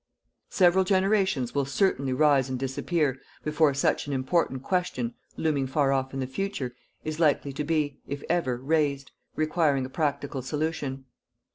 [0.49, 6.11] Several generations will certainly rise and disappear before such an important question, looming far off
[6.11, 11.05] in the future, is likely to be if ever raised requiring a practical solution.